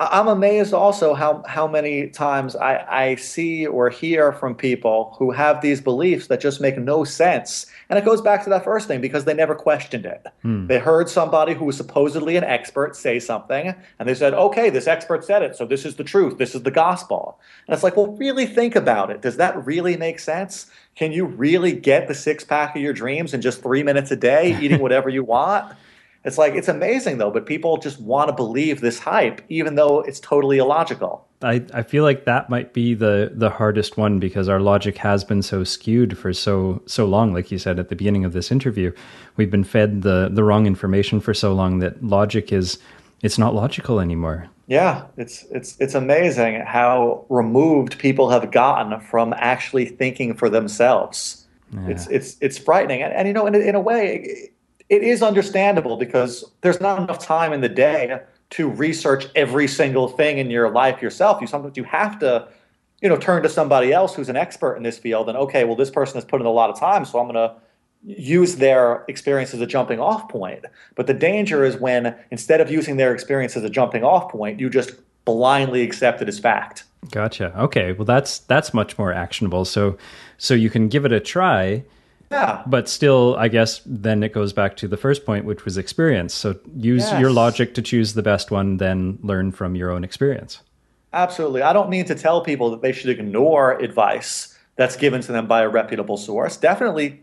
[0.00, 5.30] I'm amazed also how, how many times I, I see or hear from people who
[5.30, 7.66] have these beliefs that just make no sense.
[7.90, 10.26] And it goes back to that first thing because they never questioned it.
[10.40, 10.68] Hmm.
[10.68, 14.86] They heard somebody who was supposedly an expert say something, and they said, okay, this
[14.86, 17.38] expert said it, so this is the truth, this is the gospel.
[17.66, 19.20] And it's like, well, really think about it.
[19.20, 20.70] Does that really make sense?
[20.96, 24.16] Can you really get the six pack of your dreams in just three minutes a
[24.16, 25.76] day, eating whatever you want?
[26.24, 30.00] It's like it's amazing though, but people just want to believe this hype, even though
[30.00, 31.26] it's totally illogical.
[31.42, 35.24] I, I feel like that might be the the hardest one because our logic has
[35.24, 37.32] been so skewed for so so long.
[37.32, 38.92] Like you said at the beginning of this interview,
[39.36, 42.78] we've been fed the the wrong information for so long that logic is
[43.22, 44.48] it's not logical anymore.
[44.66, 51.46] Yeah, it's it's it's amazing how removed people have gotten from actually thinking for themselves.
[51.72, 51.88] Yeah.
[51.88, 54.49] It's it's it's frightening, and, and you know, in, in a way,
[54.90, 60.08] it is understandable because there's not enough time in the day to research every single
[60.08, 61.40] thing in your life yourself.
[61.40, 62.48] You sometimes you have to,
[63.00, 65.76] you know, turn to somebody else who's an expert in this field and okay, well
[65.76, 67.54] this person has put in a lot of time, so I'm going to
[68.02, 70.64] use their experience as a jumping off point.
[70.96, 74.58] But the danger is when instead of using their experience as a jumping off point,
[74.58, 74.92] you just
[75.24, 76.84] blindly accept it as fact.
[77.10, 77.56] Gotcha.
[77.58, 77.92] Okay.
[77.92, 79.64] Well, that's that's much more actionable.
[79.64, 79.96] So
[80.38, 81.84] so you can give it a try.
[82.30, 82.62] Yeah.
[82.66, 86.32] But still, I guess then it goes back to the first point, which was experience.
[86.32, 87.20] So use Yes.
[87.20, 90.60] your logic to choose the best one, then learn from your own experience.
[91.12, 91.62] Absolutely.
[91.62, 95.48] I don't mean to tell people that they should ignore advice that's given to them
[95.48, 96.56] by a reputable source.
[96.56, 97.20] Definitely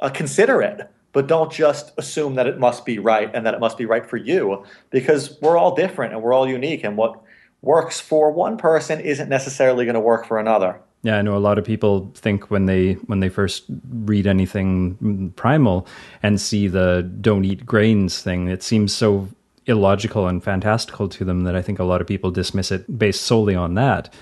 [0.00, 3.60] uh, consider it, but don't just assume that it must be right and that it
[3.60, 6.84] must be right for you because we're all different and we're all unique.
[6.84, 7.20] And what
[7.60, 10.80] works for one person isn't necessarily going to work for another.
[11.02, 15.32] Yeah, I know a lot of people think when they when they first read anything
[15.36, 15.86] primal
[16.22, 19.28] and see the don't eat grains thing, it seems so
[19.66, 23.22] illogical and fantastical to them that I think a lot of people dismiss it based
[23.22, 24.12] solely on that.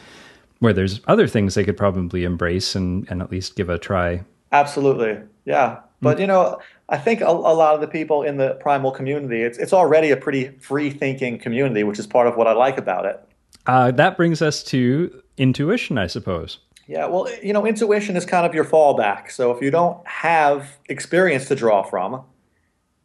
[0.58, 4.24] Where there's other things they could probably embrace and, and at least give a try.
[4.52, 5.18] Absolutely.
[5.44, 5.80] Yeah.
[6.00, 9.42] But, you know, I think a, a lot of the people in the primal community,
[9.42, 12.78] it's, it's already a pretty free thinking community, which is part of what I like
[12.78, 13.20] about it.
[13.66, 16.58] Uh, that brings us to intuition, I suppose.
[16.86, 19.30] Yeah, well, you know, intuition is kind of your fallback.
[19.30, 22.22] So if you don't have experience to draw from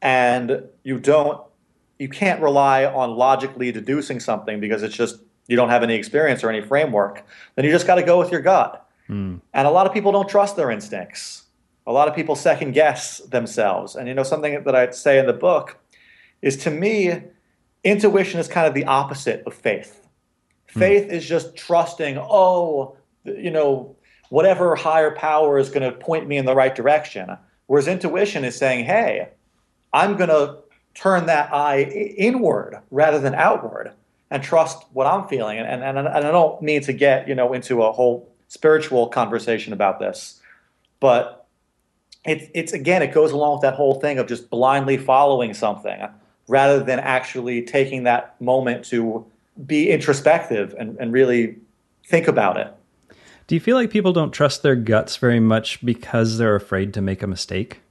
[0.02, 1.42] and you don't
[1.98, 6.44] you can't rely on logically deducing something because it's just you don't have any experience
[6.44, 8.88] or any framework, then you just got to go with your gut.
[9.08, 9.38] Hmm.
[9.54, 11.44] And a lot of people don't trust their instincts.
[11.86, 13.96] A lot of people second guess themselves.
[13.96, 15.78] And you know something that I say in the book
[16.42, 17.24] is to me
[17.84, 20.08] intuition is kind of the opposite of faith.
[20.74, 20.80] Hmm.
[20.80, 23.96] Faith is just trusting, oh, you know,
[24.30, 27.38] whatever higher power is going to point me in the right direction.
[27.68, 29.30] Whereas intuition is saying, hey,
[29.94, 30.58] I'm going to
[30.94, 33.92] turn that eye inward rather than outward
[34.30, 35.60] and trust what I'm feeling.
[35.60, 39.74] And, and, and I don't mean to get, you know, into a whole spiritual conversation
[39.74, 40.42] about this,
[41.00, 41.46] but
[42.26, 46.08] it's, it's again, it goes along with that whole thing of just blindly following something
[46.48, 49.26] rather than actually taking that moment to
[49.66, 51.56] be introspective and, and really
[52.06, 52.74] think about it.
[53.52, 57.02] Do you feel like people don't trust their guts very much because they're afraid to
[57.02, 57.82] make a mistake?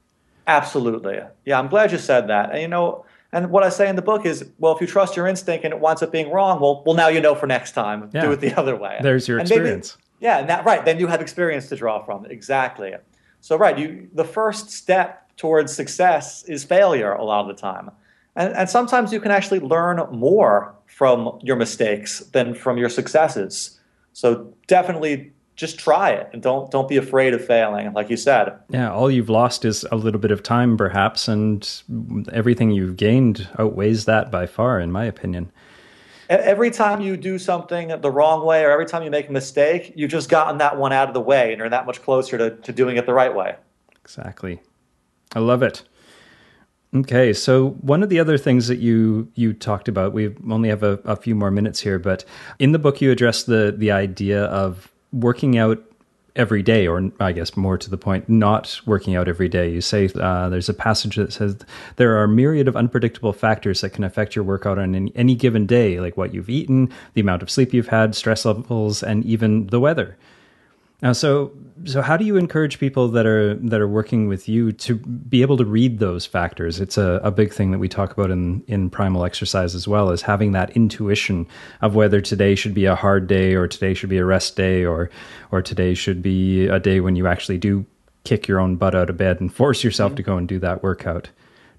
[0.47, 1.19] Absolutely.
[1.45, 2.49] Yeah, I'm glad you said that.
[2.49, 5.15] And you know, and what I say in the book is, well, if you trust
[5.15, 7.73] your instinct and it winds up being wrong, well, well, now you know for next
[7.73, 8.21] time, Yeah.
[8.21, 8.97] do it the other way.
[9.03, 9.97] There's your And maybe- experience.
[10.19, 10.83] yeah, and that right.
[10.83, 12.25] Then you have experience to draw from.
[12.25, 12.95] Exactly.
[13.41, 17.91] So right, you the first step towards success is failure a lot of the time,
[18.35, 23.79] and and sometimes you can actually learn more from your mistakes than from your successes.
[24.13, 28.57] So definitely just try it and don't don't be afraid of failing, like you said.
[28.69, 31.71] Yeah, all you've lost is a little bit of time, perhaps, and
[32.33, 35.51] everything you've gained outweighs that by far, in my opinion.
[36.29, 39.93] Every time you do something the wrong way or every time you make a mistake,
[39.95, 42.51] you've just gotten that one out of the way and you're that much closer to,
[42.51, 43.55] to doing it the right way.
[44.01, 44.61] Exactly.
[45.35, 45.83] I love it.
[46.93, 50.83] Okay, so one of the other things that you you talked about, we only have
[50.83, 52.25] a, a few more minutes here, but
[52.59, 55.83] in the book you address the the idea of working out
[56.35, 59.69] every day, or I guess more to the point, not working out every day.
[59.69, 61.57] You say uh, there's a passage that says
[61.97, 65.65] there are myriad of unpredictable factors that can affect your workout on any, any given
[65.65, 69.67] day, like what you've eaten, the amount of sleep you've had, stress levels, and even
[69.67, 70.17] the weather.
[71.01, 71.51] Now, so
[71.85, 75.41] so how do you encourage people that are that are working with you to be
[75.41, 76.79] able to read those factors?
[76.79, 80.11] It's a, a big thing that we talk about in in primal exercise as well,
[80.11, 81.47] is having that intuition
[81.81, 84.85] of whether today should be a hard day or today should be a rest day
[84.85, 85.09] or
[85.51, 87.85] or today should be a day when you actually do
[88.23, 90.83] kick your own butt out of bed and force yourself to go and do that
[90.83, 91.29] workout.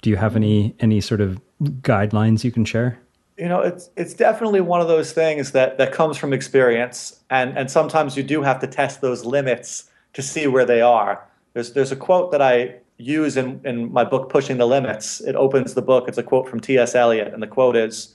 [0.01, 0.37] Do you have mm.
[0.37, 2.99] any any sort of guidelines you can share?
[3.43, 7.59] You know, it's it's definitely one of those things that that comes from experience, and
[7.59, 11.29] and sometimes you do have to test those limits to see where they are.
[11.53, 15.21] There's there's a quote that I use in in my book, Pushing the Limits.
[15.23, 16.07] It opens the book.
[16.07, 16.95] It's a quote from T.S.
[16.95, 18.15] Eliot, and the quote is.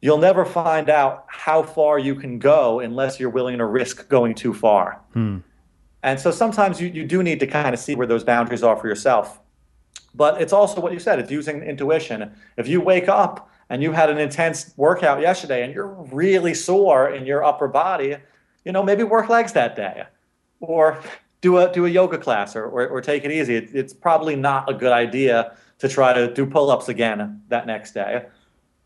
[0.00, 4.34] You'll never find out how far you can go unless you're willing to risk going
[4.34, 5.00] too far.
[5.14, 5.38] Hmm.
[6.04, 8.76] And so sometimes you, you do need to kind of see where those boundaries are
[8.76, 9.40] for yourself.
[10.14, 12.30] But it's also what you said, it's using intuition.
[12.58, 17.10] If you wake up and you had an intense workout yesterday and you're really sore
[17.10, 18.16] in your upper body,
[18.64, 20.04] you know, maybe work legs that day
[20.60, 21.02] or
[21.40, 23.56] do a, do a yoga class or, or, or take it easy.
[23.56, 27.66] It, it's probably not a good idea to try to do pull ups again that
[27.66, 28.26] next day.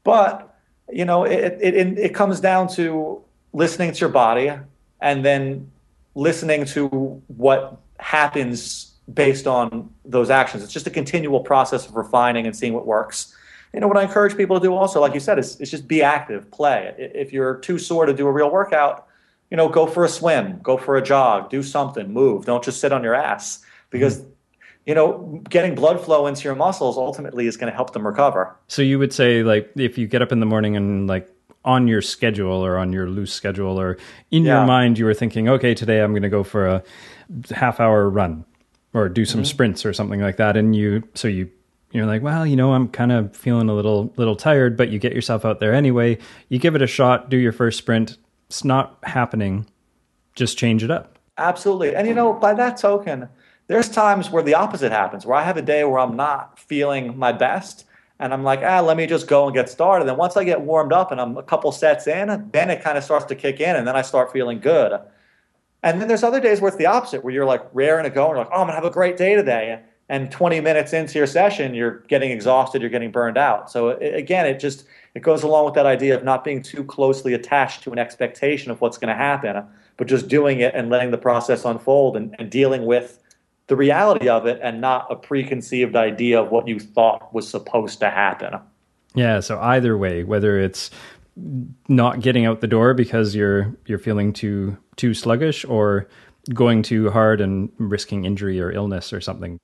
[0.02, 0.54] But,
[0.90, 4.52] you know, it, it, it, it comes down to listening to your body
[5.00, 5.70] and then
[6.14, 6.88] listening to
[7.28, 10.62] what happens based on those actions.
[10.62, 13.34] It's just a continual process of refining and seeing what works.
[13.72, 15.87] You know, what I encourage people to do also, like you said, is, is just
[15.87, 16.92] be active, play.
[16.98, 19.06] If you're too sore to do a real workout,
[19.50, 22.46] you know, go for a swim, go for a jog, do something, move.
[22.46, 24.24] Don't just sit on your ass because
[24.87, 28.56] you know, getting blood flow into your muscles ultimately is going to help them recover.
[28.66, 31.30] So you would say, like, if you get up in the morning and like
[31.64, 33.98] on your schedule or on your loose schedule or
[34.30, 34.59] in yeah.
[34.59, 36.83] your mind, you were thinking, okay, today I'm going to go for a
[37.54, 38.44] half hour run
[38.94, 39.46] or do some mm-hmm.
[39.46, 41.48] sprints or something like that, and you so you
[41.92, 44.98] you're like, well, you know, I'm kind of feeling a little little tired, but you
[44.98, 46.18] get yourself out there anyway.
[46.48, 48.16] You give it a shot, do your first sprint.
[48.48, 49.66] It's not happening.
[50.35, 51.18] Just change it up.
[51.37, 51.94] Absolutely.
[51.94, 53.29] And you know, by that token,
[53.66, 57.18] there's times where the opposite happens, where I have a day where I'm not feeling
[57.18, 57.85] my best.
[58.18, 60.07] And I'm like, ah, let me just go and get started.
[60.07, 62.98] And once I get warmed up and I'm a couple sets in, then it kind
[62.98, 65.00] of starts to kick in and then I start feeling good.
[65.83, 68.29] And then there's other days where it's the opposite, where you're like raring to go
[68.29, 71.27] and like, oh, I'm gonna have a great day today and 20 minutes into your
[71.27, 73.70] session you're getting exhausted you're getting burned out.
[73.70, 76.85] So it, again it just it goes along with that idea of not being too
[76.85, 79.64] closely attached to an expectation of what's going to happen
[79.96, 83.23] but just doing it and letting the process unfold and, and dealing with
[83.68, 88.01] the reality of it and not a preconceived idea of what you thought was supposed
[88.01, 88.59] to happen.
[89.14, 90.90] Yeah so either way whether it's
[91.88, 96.09] not getting out the door because you're you're feeling too too sluggish or
[96.53, 99.59] going too hard and risking injury or illness or something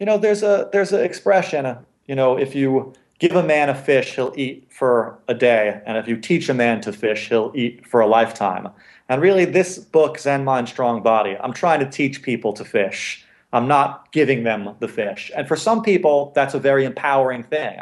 [0.00, 1.76] you know, there's a there's an expression.
[2.06, 5.98] You know, if you give a man a fish, he'll eat for a day, and
[5.98, 8.68] if you teach a man to fish, he'll eat for a lifetime.
[9.08, 13.24] And really, this book, Zen Mind, Strong Body, I'm trying to teach people to fish.
[13.52, 15.30] I'm not giving them the fish.
[15.36, 17.80] And for some people, that's a very empowering thing.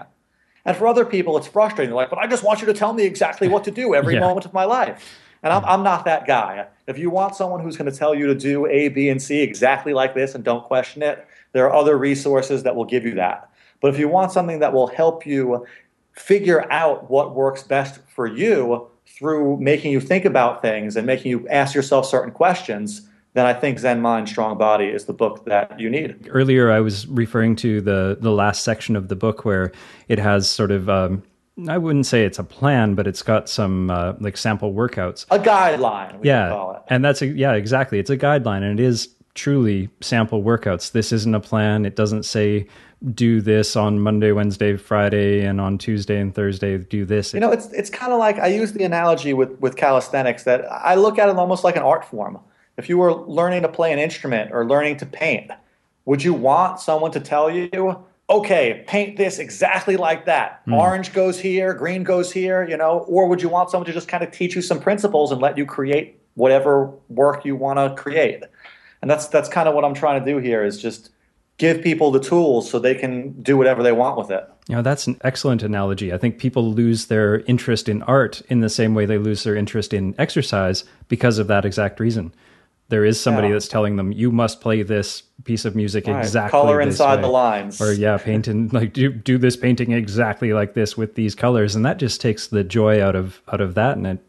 [0.64, 1.90] And for other people, it's frustrating.
[1.90, 4.14] They're like, but I just want you to tell me exactly what to do every
[4.14, 4.20] yeah.
[4.20, 5.18] moment of my life.
[5.42, 6.66] And I'm, I'm not that guy.
[6.86, 9.40] If you want someone who's going to tell you to do A, B, and C
[9.40, 13.14] exactly like this and don't question it, there are other resources that will give you
[13.14, 13.50] that.
[13.80, 15.66] But if you want something that will help you
[16.12, 21.30] figure out what works best for you through making you think about things and making
[21.30, 25.44] you ask yourself certain questions, then I think Zen Mind, Strong Body is the book
[25.44, 26.28] that you need.
[26.28, 29.72] Earlier, I was referring to the the last section of the book where
[30.08, 30.88] it has sort of.
[30.88, 31.22] Um,
[31.68, 35.38] I wouldn't say it's a plan, but it's got some uh, like sample workouts, a
[35.38, 36.24] guideline.
[36.24, 37.98] yeah, and that's a, yeah, exactly.
[37.98, 40.92] It's a guideline, and it is truly sample workouts.
[40.92, 41.86] This isn't a plan.
[41.86, 42.66] It doesn't say
[43.14, 47.32] do this on Monday, Wednesday, Friday, and on Tuesday and Thursday do this.
[47.32, 50.70] You know, it's it's kind of like I use the analogy with with calisthenics that
[50.70, 52.40] I look at it almost like an art form.
[52.76, 55.50] If you were learning to play an instrument or learning to paint,
[56.04, 60.64] would you want someone to tell you, okay, paint this exactly like that.
[60.66, 60.76] Mm.
[60.76, 64.08] Orange goes here, green goes here, you know, or would you want someone to just
[64.08, 68.00] kind of teach you some principles and let you create whatever work you want to
[68.00, 68.42] create?
[69.02, 71.10] And that's that's kind of what I'm trying to do here is just
[71.58, 74.48] give people the tools so they can do whatever they want with it.
[74.68, 76.12] You know, that's an excellent analogy.
[76.12, 79.56] I think people lose their interest in art in the same way they lose their
[79.56, 82.32] interest in exercise because of that exact reason.
[82.90, 83.54] There is somebody yeah.
[83.54, 86.18] that's telling them you must play this piece of music right.
[86.18, 87.22] exactly color inside way.
[87.22, 91.14] the lines, or yeah, paint and like do do this painting exactly like this with
[91.14, 93.98] these colors, and that just takes the joy out of out of that.
[93.98, 94.20] And it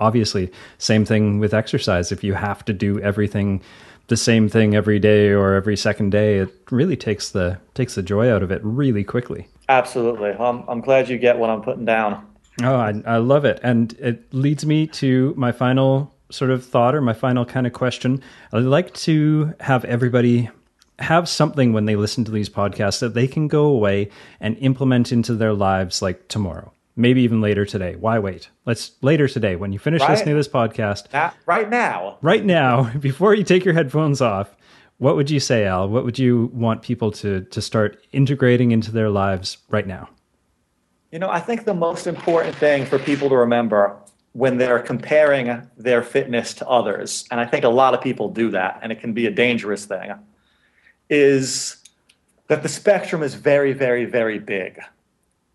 [0.00, 2.10] obviously same thing with exercise.
[2.10, 3.62] If you have to do everything
[4.08, 8.02] the same thing every day or every second day, it really takes the takes the
[8.02, 9.46] joy out of it really quickly.
[9.68, 10.30] Absolutely.
[10.30, 12.26] I'm, I'm glad you get what I'm putting down.
[12.62, 13.60] Oh, I, I love it.
[13.62, 17.72] And it leads me to my final sort of thought or my final kind of
[17.72, 18.22] question.
[18.52, 20.50] I'd like to have everybody
[20.98, 25.12] have something when they listen to these podcasts that they can go away and implement
[25.12, 27.94] into their lives like tomorrow maybe even later today.
[27.94, 28.50] Why wait?
[28.66, 30.10] Let's later today when you finish right.
[30.10, 31.10] listening to this podcast.
[31.12, 32.18] Not right now.
[32.20, 34.54] Right now, before you take your headphones off,
[34.98, 35.88] what would you say, Al?
[35.88, 40.10] What would you want people to to start integrating into their lives right now?
[41.12, 43.96] You know, I think the most important thing for people to remember
[44.32, 48.50] when they're comparing their fitness to others, and I think a lot of people do
[48.50, 50.12] that, and it can be a dangerous thing,
[51.08, 51.82] is
[52.48, 54.80] that the spectrum is very, very, very big.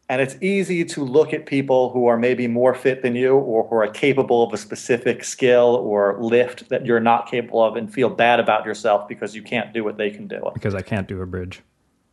[0.10, 3.68] And it's easy to look at people who are maybe more fit than you or
[3.68, 7.92] who are capable of a specific skill or lift that you're not capable of and
[7.92, 10.42] feel bad about yourself because you can't do what they can do.
[10.54, 11.62] Because I can't do a bridge.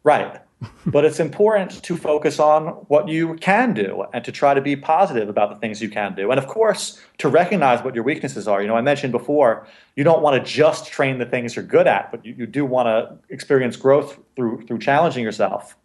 [0.05, 0.41] Right.
[0.87, 4.77] but it's important to focus on what you can do and to try to be
[4.77, 6.31] positive about the things you can do.
[6.31, 8.61] And of course, to recognize what your weaknesses are.
[8.61, 11.87] You know, I mentioned before, you don't want to just train the things you're good
[11.87, 15.77] at, but you, you do want to experience growth through through challenging yourself.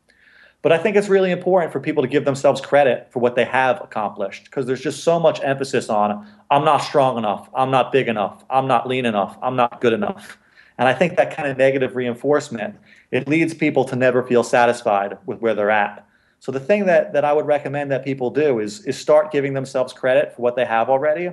[0.65, 3.45] But I think it's really important for people to give themselves credit for what they
[3.45, 7.91] have accomplished because there's just so much emphasis on I'm not strong enough, I'm not
[7.91, 10.39] big enough, I'm not lean enough, I'm not good enough.
[10.79, 12.77] And I think that kind of negative reinforcement,
[13.11, 16.03] it leads people to never feel satisfied with where they're at.
[16.39, 19.53] So the thing that, that I would recommend that people do is, is start giving
[19.53, 21.29] themselves credit for what they have already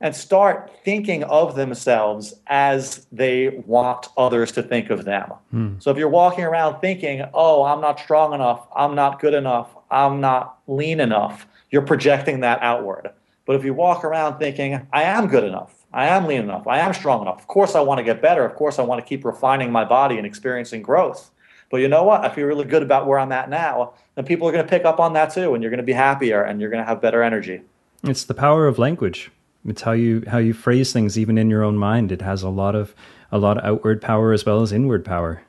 [0.00, 5.32] and start thinking of themselves as they want others to think of them.
[5.50, 5.74] Hmm.
[5.78, 9.74] So if you're walking around thinking, oh, I'm not strong enough, I'm not good enough,
[9.90, 13.10] I'm not lean enough, you're projecting that outward.
[13.46, 16.80] But if you walk around thinking, I am good enough, I am lean enough, I
[16.80, 19.08] am strong enough, of course I want to get better, of course I want to
[19.08, 21.30] keep refining my body and experiencing growth.
[21.68, 22.24] But you know what?
[22.24, 23.94] I feel really good about where I'm at now.
[24.16, 25.92] And people are going to pick up on that too, and you're going to be
[25.92, 27.62] happier and you're going to have better energy.
[28.04, 29.32] It's the power of language.
[29.68, 32.12] It's how you how you phrase things even in your own mind.
[32.12, 32.94] It has a lot of
[33.32, 35.42] a lot of outward power as well as inward power.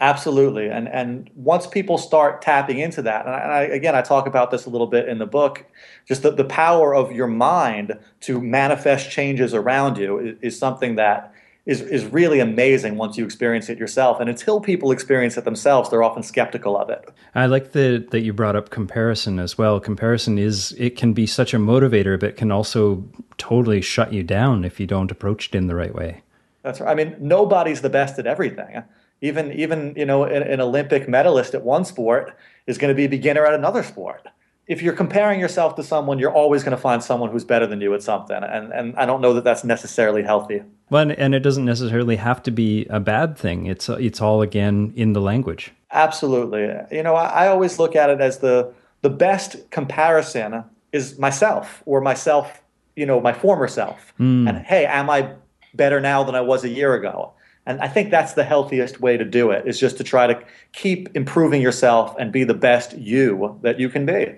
[0.00, 4.02] Absolutely, and and once people start tapping into that, and, I, and I, again, I
[4.02, 5.64] talk about this a little bit in the book,
[6.06, 10.94] just the, the power of your mind to manifest changes around you is, is something
[10.96, 11.32] that
[11.68, 14.20] is, is really amazing once you experience it yourself.
[14.20, 17.10] And until people experience it themselves, they're often skeptical of it.
[17.34, 19.78] I like the, that you brought up comparison as well.
[19.78, 23.04] Comparison is, it can be such a motivator, but can also
[23.36, 26.22] totally shut you down if you don't approach it in the right way.
[26.62, 26.90] That's right.
[26.90, 28.82] I mean, nobody's the best at everything.
[29.20, 32.34] Even, even you know, an, an Olympic medalist at one sport
[32.66, 34.26] is going to be a beginner at another sport
[34.68, 37.80] if you're comparing yourself to someone, you're always going to find someone who's better than
[37.80, 40.62] you at something, and and I don't know that that's necessarily healthy.
[40.90, 43.66] Well, and it doesn't necessarily have to be a bad thing.
[43.66, 45.72] It's it's all again in the language.
[45.90, 46.70] Absolutely.
[46.92, 51.82] You know, I, I always look at it as the the best comparison is myself
[51.86, 52.62] or myself.
[52.94, 54.12] You know, my former self.
[54.20, 54.48] Mm.
[54.48, 55.32] And hey, am I
[55.72, 57.32] better now than I was a year ago?
[57.64, 60.42] And I think that's the healthiest way to do it is just to try to
[60.72, 64.34] keep improving yourself and be the best you that you can be.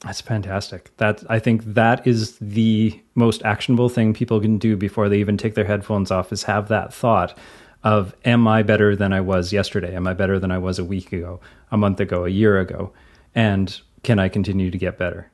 [0.00, 0.96] That's fantastic.
[0.98, 5.36] That I think that is the most actionable thing people can do before they even
[5.36, 7.36] take their headphones off is have that thought
[7.82, 9.94] of am I better than I was yesterday?
[9.94, 11.40] Am I better than I was a week ago,
[11.70, 12.92] a month ago, a year ago?
[13.34, 15.30] And can I continue to get better?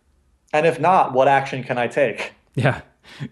[0.53, 2.33] And if not, what action can I take?
[2.55, 2.83] Yeah.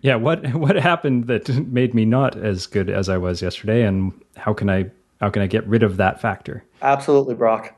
[0.02, 4.12] Yeah, what what happened that made me not as good as I was yesterday and
[4.36, 6.64] how can I how can I get rid of that factor?
[6.82, 7.74] Absolutely, Brock.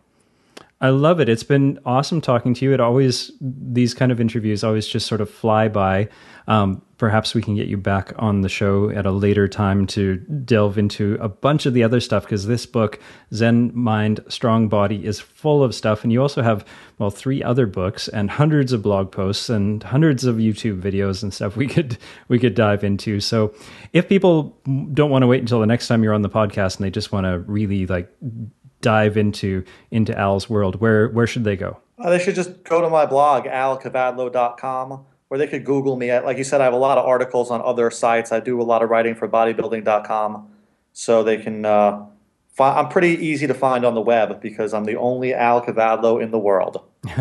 [0.85, 1.31] I love it.
[1.31, 2.75] It's been awesome talking to you.
[2.75, 6.11] It always these kind of interviews always just sort of fly by.
[6.47, 10.17] Um, perhaps we can get you back on the show at a later time to
[10.17, 13.01] delve into a bunch of the other stuff because this book,
[13.33, 16.05] Zen Mind, Strong Body, is full of stuff.
[16.05, 16.67] And you also have
[16.99, 21.33] well three other books and hundreds of blog posts and hundreds of YouTube videos and
[21.33, 21.97] stuff we could
[22.29, 23.21] we could dive into.
[23.21, 23.55] So
[23.95, 24.55] if people
[24.93, 27.11] don't want to wait until the next time you're on the podcast and they just
[27.11, 28.15] want to really like
[28.85, 31.79] dive into into Al's world, where where should they go?
[31.99, 36.17] Uh, they should just go to my blog, alkavadlo.com, or they could Google me.
[36.21, 38.31] Like you said, I have a lot of articles on other sites.
[38.31, 40.49] I do a lot of writing for bodybuilding.com,
[40.93, 41.65] so they can.
[41.65, 42.07] Uh,
[42.61, 46.31] I'm pretty easy to find on the web because I'm the only Al Kavadlo in
[46.31, 46.85] the world.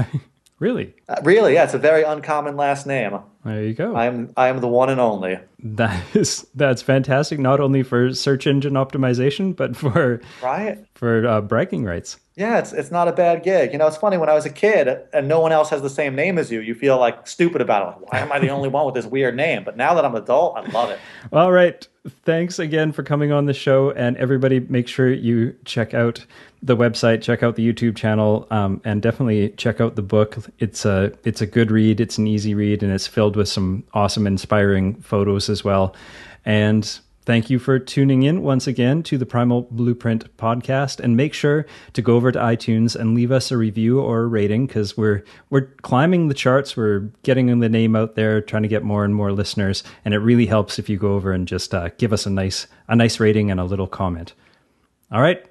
[0.64, 0.94] Really?
[1.10, 1.66] Uh, really, yeah.
[1.66, 3.20] It's a very uncommon last name.
[3.46, 3.96] There you go.
[3.96, 5.38] I am I am the one and only.
[5.60, 7.40] That is that's fantastic.
[7.40, 12.20] Not only for search engine optimization, but for right for uh, bragging rights.
[12.36, 13.74] Yeah, it's it's not a bad gig.
[13.74, 15.90] You know, it's funny when I was a kid and no one else has the
[15.90, 18.02] same name as you, you feel like stupid about it.
[18.02, 19.64] Like, why am I the only one with this weird name?
[19.64, 21.00] But now that I'm an adult, I love it.
[21.32, 21.86] All right.
[22.24, 26.26] Thanks again for coming on the show, and everybody, make sure you check out
[26.64, 30.38] the website, check out the YouTube channel, um, and definitely check out the book.
[30.60, 32.00] It's a it's a good read.
[32.00, 35.96] It's an easy read, and it's filled with some awesome, inspiring photos as well.
[36.46, 41.34] And Thank you for tuning in once again to the Primal Blueprint podcast and make
[41.34, 44.98] sure to go over to iTunes and leave us a review or a rating cuz
[44.98, 49.06] we're we're climbing the charts, we're getting the name out there, trying to get more
[49.06, 52.12] and more listeners and it really helps if you go over and just uh, give
[52.12, 54.34] us a nice a nice rating and a little comment.
[55.10, 55.46] All right.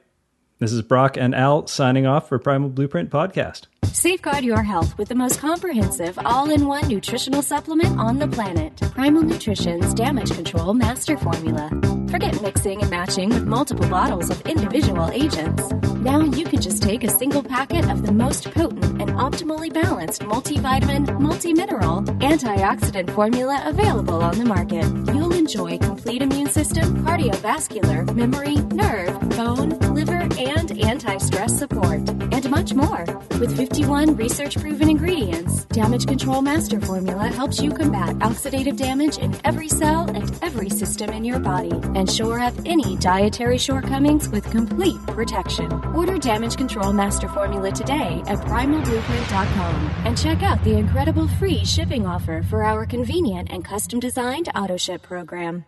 [0.63, 3.63] This is Brock and Al signing off for Primal Blueprint Podcast.
[3.87, 8.77] Safeguard your health with the most comprehensive all in one nutritional supplement on the planet
[8.93, 11.69] Primal Nutrition's Damage Control Master Formula.
[12.09, 15.92] Forget mixing and matching with multiple bottles of individual agents.
[16.03, 20.23] Now you can just take a single packet of the most potent and optimally balanced
[20.23, 24.85] multivitamin, multi-mineral, antioxidant formula available on the market.
[25.15, 32.75] You'll enjoy complete immune system, cardiovascular, memory, nerve, bone, liver, and anti-stress support, and much
[32.75, 33.05] more.
[33.39, 39.37] With 51 research proven ingredients, Damage Control Master Formula helps you combat oxidative damage in
[39.45, 44.51] every cell and every system in your body and shore up any dietary shortcomings with
[44.51, 45.71] complete protection.
[45.95, 52.07] Order Damage Control Master Formula today at primalblueprint.com and check out the incredible free shipping
[52.07, 55.65] offer for our convenient and custom designed auto ship program.